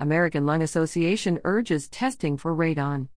[0.00, 3.08] American Lung Association urges testing for radon.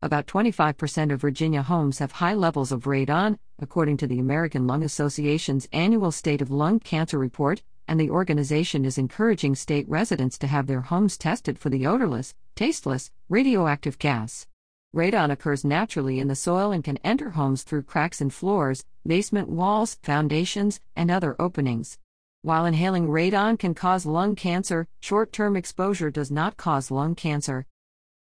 [0.00, 4.82] About 25% of Virginia homes have high levels of radon, according to the American Lung
[4.82, 10.46] Association's annual State of Lung Cancer Report, and the organization is encouraging state residents to
[10.46, 14.46] have their homes tested for the odorless, tasteless, radioactive gas.
[14.94, 19.48] Radon occurs naturally in the soil and can enter homes through cracks in floors, basement
[19.50, 21.98] walls, foundations, and other openings.
[22.44, 27.64] While inhaling radon can cause lung cancer, short term exposure does not cause lung cancer.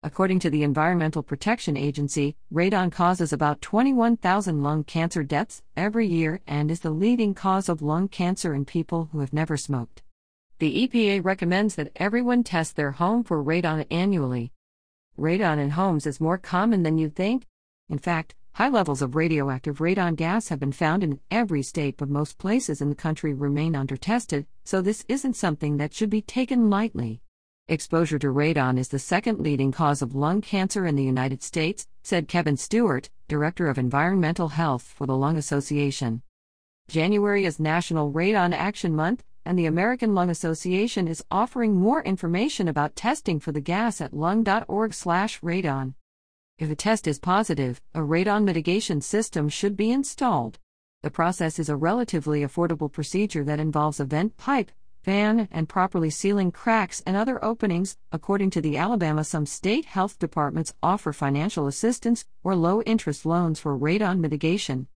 [0.03, 6.41] According to the Environmental Protection Agency, radon causes about 21,000 lung cancer deaths every year
[6.45, 10.01] and is the leading cause of lung cancer in people who have never smoked.
[10.57, 14.51] The EPA recommends that everyone test their home for radon annually.
[15.17, 17.45] Radon in homes is more common than you'd think.
[17.87, 22.09] In fact, high levels of radioactive radon gas have been found in every state, but
[22.09, 26.69] most places in the country remain undertested, so this isn't something that should be taken
[26.69, 27.21] lightly.
[27.69, 31.87] Exposure to radon is the second leading cause of lung cancer in the United States,
[32.03, 36.21] said Kevin Stewart, Director of Environmental Health for the Lung Association.
[36.89, 42.67] January is National Radon Action Month, and the American Lung Association is offering more information
[42.67, 45.93] about testing for the gas at lung.org/radon.
[46.59, 50.59] If a test is positive, a radon mitigation system should be installed.
[51.03, 54.69] The process is a relatively affordable procedure that involves a vent pipe,
[55.01, 57.95] fan, and properly sealing cracks and other openings.
[58.11, 63.61] According to the Alabama, some state health departments offer financial assistance or low interest loans
[63.61, 64.89] for radon mitigation.